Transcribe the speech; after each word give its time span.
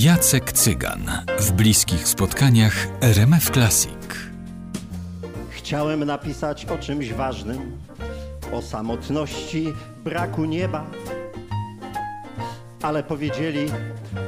Jacek 0.00 0.52
Cygan 0.52 1.10
w 1.38 1.52
bliskich 1.52 2.08
spotkaniach 2.08 2.88
RMF 3.00 3.50
Classic. 3.50 3.92
Chciałem 5.50 6.04
napisać 6.04 6.64
o 6.64 6.78
czymś 6.78 7.12
ważnym, 7.12 7.58
o 8.52 8.62
samotności, 8.62 9.72
braku 10.04 10.44
nieba. 10.44 10.90
Ale 12.82 13.02
powiedzieli, 13.02 13.66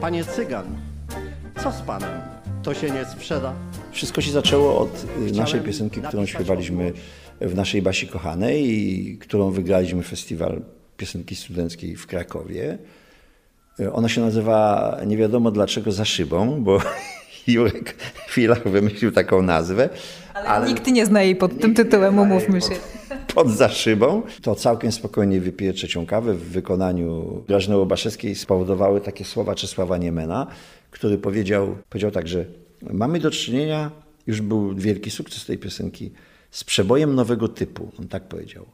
panie 0.00 0.24
Cygan, 0.24 0.76
co 1.62 1.72
z 1.72 1.82
panem? 1.82 2.20
To 2.62 2.74
się 2.74 2.90
nie 2.90 3.04
sprzeda. 3.04 3.54
Wszystko 3.92 4.20
się 4.20 4.32
zaczęło 4.32 4.78
od 4.78 4.94
y, 4.94 5.06
Chciałem 5.06 5.36
naszej 5.36 5.60
piosenki, 5.60 6.00
którą 6.00 6.26
śpiewaliśmy 6.26 6.92
w 7.40 7.54
naszej 7.54 7.82
Basi 7.82 8.08
Kochanej 8.08 8.68
i 8.68 9.18
którą 9.18 9.50
wygraliśmy 9.50 10.02
festiwal 10.02 10.62
piosenki 10.96 11.36
studenckiej 11.36 11.96
w 11.96 12.06
Krakowie. 12.06 12.78
Ona 13.92 14.08
się 14.08 14.20
nazywa 14.20 14.96
nie 15.06 15.16
wiadomo 15.16 15.50
dlaczego 15.50 15.92
za 15.92 16.04
szybą, 16.04 16.62
bo 16.64 16.78
Jurek 17.46 17.94
w 18.26 18.30
chwilach 18.30 18.68
wymyślił 18.68 19.12
taką 19.12 19.42
nazwę. 19.42 19.88
Ale, 20.34 20.68
nikt 20.68 20.86
nie 20.86 21.06
zna 21.06 21.22
jej 21.22 21.36
pod 21.36 21.58
tym 21.60 21.74
tytułem, 21.74 22.18
umówmy 22.18 22.60
się. 22.60 22.74
pod 23.34 23.50
za 23.50 23.68
szybą. 23.68 24.22
To 24.42 24.54
całkiem 24.54 24.92
spokojnie 24.92 25.40
wypiję 25.40 25.72
trzecią 25.72 26.06
kawę 26.06 26.34
w 26.34 26.42
wykonaniu 26.50 27.42
Grażyny 27.48 27.76
Łobaszewskiej 27.76 28.34
spowodowały 28.34 29.00
takie 29.00 29.24
słowa 29.24 29.54
Czesława 29.54 29.98
Niemena, 29.98 30.46
który 30.90 31.18
powiedział, 31.18 31.76
powiedział 31.90 32.10
tak, 32.10 32.28
że 32.28 32.44
mamy 32.90 33.20
do 33.20 33.30
czynienia, 33.30 33.90
już 34.26 34.40
był 34.40 34.74
wielki 34.74 35.10
sukces 35.10 35.46
tej 35.46 35.58
piosenki, 35.58 36.12
z 36.50 36.64
przebojem 36.64 37.14
nowego 37.14 37.48
typu. 37.48 37.90
On 37.98 38.08
tak 38.08 38.22
powiedział. 38.22 38.66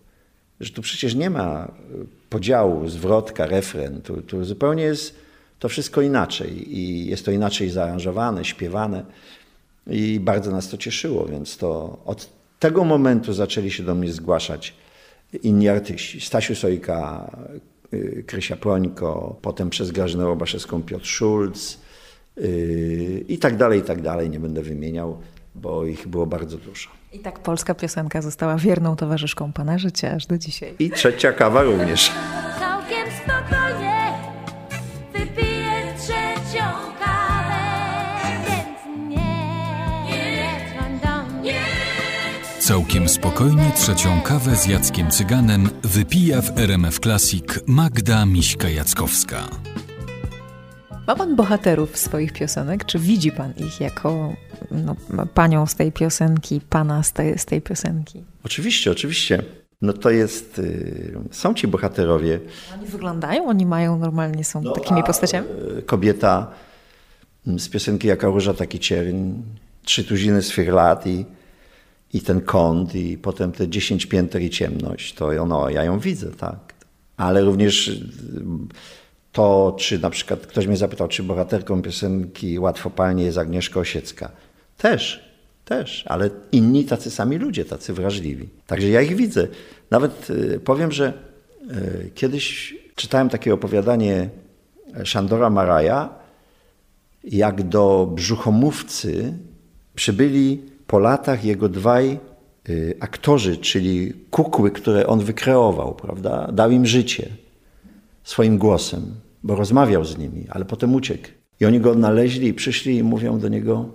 Że 0.62 0.72
tu 0.72 0.82
przecież 0.82 1.14
nie 1.14 1.30
ma 1.30 1.64
y, 1.64 2.06
podziału, 2.30 2.88
zwrotka, 2.88 3.46
refren. 3.46 4.02
Tu, 4.02 4.22
tu 4.22 4.44
zupełnie 4.44 4.82
jest 4.82 5.14
to 5.58 5.68
wszystko 5.68 6.02
inaczej 6.02 6.78
i 6.78 7.06
jest 7.06 7.24
to 7.24 7.30
inaczej 7.30 7.70
zaaranżowane, 7.70 8.44
śpiewane. 8.44 9.04
I 9.86 10.20
bardzo 10.20 10.50
nas 10.50 10.68
to 10.68 10.76
cieszyło, 10.76 11.26
więc 11.26 11.56
to 11.56 11.98
od 12.04 12.28
tego 12.58 12.84
momentu 12.84 13.32
zaczęli 13.32 13.70
się 13.70 13.82
do 13.82 13.94
mnie 13.94 14.12
zgłaszać 14.12 14.74
inni 15.42 15.68
artyści. 15.68 16.20
Stasiu 16.20 16.54
Sojka, 16.54 17.30
y, 17.94 18.24
Krysia 18.26 18.56
Prońko, 18.56 19.38
potem 19.42 19.70
przez 19.70 19.90
Grażynę 19.90 20.26
Łobaszewską 20.26 20.82
Piotr 20.82 21.06
Schulz 21.06 21.78
yy, 22.36 23.24
i 23.28 23.38
tak 23.38 23.56
dalej, 23.56 23.80
i 23.80 23.82
tak 23.82 24.02
dalej. 24.02 24.30
Nie 24.30 24.40
będę 24.40 24.62
wymieniał, 24.62 25.18
bo 25.54 25.84
ich 25.86 26.08
było 26.08 26.26
bardzo 26.26 26.58
dużo. 26.58 26.90
I 27.12 27.18
tak 27.18 27.38
polska 27.38 27.74
piosenka 27.74 28.22
została 28.22 28.56
wierną 28.56 28.96
towarzyszką 28.96 29.52
pana 29.52 29.78
życia 29.78 30.10
aż 30.10 30.26
do 30.26 30.38
dzisiaj. 30.38 30.74
I 30.78 30.90
trzecia 30.90 31.32
kawa 31.32 31.62
również. 31.62 32.12
Całkiem 32.58 33.06
spokojnie 33.24 34.12
wypiję 35.12 35.94
trzecią 35.98 36.64
kawę, 36.98 37.60
więc 38.48 39.08
nie, 39.08 40.04
nie 40.04 40.56
dzwoń 40.70 41.40
mnie. 41.40 41.60
Całkiem 42.58 43.08
spokojnie 43.08 43.72
trzecią 43.76 44.20
kawę 44.20 44.56
z 44.56 44.66
Jackiem 44.66 45.10
Cyganem 45.10 45.68
wypija 45.82 46.42
w 46.42 46.58
RMF 46.58 46.98
Classic 47.00 47.44
Magda 47.66 48.24
Miśka-Jackowska. 48.24 49.71
Ma 51.06 51.16
pan 51.16 51.36
bohaterów 51.36 51.98
swoich 51.98 52.32
piosenek? 52.32 52.84
Czy 52.84 52.98
widzi 52.98 53.32
pan 53.32 53.52
ich 53.56 53.80
jako 53.80 54.34
no, 54.70 54.96
panią 55.34 55.66
z 55.66 55.74
tej 55.74 55.92
piosenki, 55.92 56.60
pana 56.60 57.02
z 57.02 57.12
tej, 57.12 57.38
z 57.38 57.44
tej 57.44 57.62
piosenki? 57.62 58.24
Oczywiście, 58.44 58.90
oczywiście. 58.90 59.42
No 59.82 59.92
to 59.92 60.10
jest, 60.10 60.58
y, 60.58 61.18
są 61.30 61.54
ci 61.54 61.68
bohaterowie. 61.68 62.40
Oni 62.74 62.86
wyglądają? 62.86 63.46
Oni 63.46 63.66
mają 63.66 63.98
normalnie, 63.98 64.44
są 64.44 64.62
takimi 64.74 65.00
a, 65.00 65.02
postaciami? 65.02 65.48
y, 65.78 65.82
Kobieta 65.82 66.50
mm, 67.46 67.58
z 67.58 67.68
piosenki 67.68 68.08
Jaka 68.08 68.26
róża, 68.26 68.54
taki 68.54 68.78
cierń, 68.78 69.32
trzy 69.84 70.04
tuziny 70.04 70.42
swych 70.42 70.68
lat 70.68 71.06
i, 71.06 71.24
i 72.12 72.20
ten 72.20 72.40
kąt 72.40 72.94
i 72.94 73.18
potem 73.18 73.52
te 73.52 73.68
dziesięć 73.68 74.06
pięter 74.06 74.42
i 74.42 74.50
ciemność, 74.50 75.14
to 75.14 75.46
no, 75.46 75.70
ja 75.70 75.84
ją 75.84 75.98
widzę, 75.98 76.30
tak. 76.30 76.74
Ale 77.16 77.42
również 77.44 77.88
y, 77.88 78.00
to, 79.32 79.76
czy 79.78 79.98
na 79.98 80.10
przykład 80.10 80.46
ktoś 80.46 80.66
mnie 80.66 80.76
zapytał, 80.76 81.08
czy 81.08 81.22
bohaterką 81.22 81.82
piosenki 81.82 82.58
Łatwopalnie 82.58 83.24
jest 83.24 83.38
Agnieszka 83.38 83.80
Osiecka. 83.80 84.30
Też, 84.78 85.32
też, 85.64 86.04
ale 86.06 86.30
inni 86.52 86.84
tacy 86.84 87.10
sami 87.10 87.38
ludzie, 87.38 87.64
tacy 87.64 87.92
wrażliwi. 87.92 88.48
Także 88.66 88.88
ja 88.88 89.02
ich 89.02 89.16
widzę. 89.16 89.48
Nawet 89.90 90.30
y, 90.30 90.60
powiem, 90.64 90.92
że 90.92 91.12
y, 91.70 92.10
kiedyś 92.14 92.74
czytałem 92.94 93.28
takie 93.28 93.54
opowiadanie 93.54 94.28
Szandora 95.04 95.50
Maraja, 95.50 96.08
jak 97.24 97.62
do 97.62 98.08
brzuchomówcy 98.14 99.38
przybyli 99.94 100.62
po 100.86 100.98
latach 100.98 101.44
jego 101.44 101.68
dwaj 101.68 102.18
y, 102.68 102.96
aktorzy, 103.00 103.56
czyli 103.56 104.12
kukły, 104.30 104.70
które 104.70 105.06
on 105.06 105.20
wykreował, 105.20 105.94
prawda? 105.94 106.48
Dał 106.52 106.70
im 106.70 106.86
życie 106.86 107.28
swoim 108.24 108.58
głosem, 108.58 109.02
bo 109.42 109.54
rozmawiał 109.54 110.04
z 110.04 110.18
nimi, 110.18 110.46
ale 110.50 110.64
potem 110.64 110.94
uciekł. 110.94 111.28
I 111.60 111.66
oni 111.66 111.80
go 111.80 111.90
odnaleźli 111.90 112.48
i 112.48 112.54
przyszli 112.54 112.96
i 112.96 113.02
mówią 113.02 113.38
do 113.38 113.48
niego: 113.48 113.88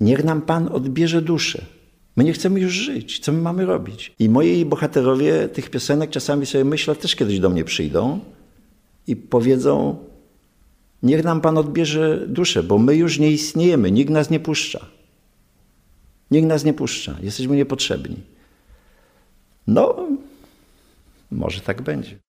Niech 0.00 0.24
nam 0.24 0.42
Pan 0.42 0.68
odbierze 0.68 1.22
duszę. 1.22 1.64
My 2.16 2.24
nie 2.24 2.32
chcemy 2.32 2.60
już 2.60 2.72
żyć. 2.72 3.18
Co 3.18 3.32
my 3.32 3.42
mamy 3.42 3.66
robić? 3.66 4.14
I 4.18 4.28
moi 4.28 4.64
bohaterowie 4.64 5.48
tych 5.48 5.70
piosenek 5.70 6.10
czasami 6.10 6.46
sobie 6.46 6.64
myślę, 6.64 6.96
też 6.96 7.16
kiedyś 7.16 7.40
do 7.40 7.50
mnie 7.50 7.64
przyjdą 7.64 8.20
i 9.06 9.16
powiedzą: 9.16 9.98
Niech 11.02 11.24
nam 11.24 11.40
Pan 11.40 11.58
odbierze 11.58 12.26
duszę, 12.28 12.62
bo 12.62 12.78
my 12.78 12.96
już 12.96 13.18
nie 13.18 13.30
istniejemy, 13.30 13.90
nikt 13.90 14.10
nas 14.10 14.30
nie 14.30 14.40
puszcza. 14.40 14.86
Nikt 16.30 16.46
nas 16.46 16.64
nie 16.64 16.74
puszcza, 16.74 17.16
jesteśmy 17.22 17.56
niepotrzebni. 17.56 18.16
No, 19.66 20.08
może 21.30 21.60
tak 21.60 21.82
będzie. 21.82 22.25